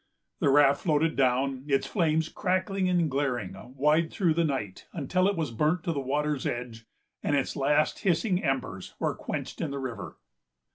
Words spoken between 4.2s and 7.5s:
the night, until it was burnt to the water's edge, and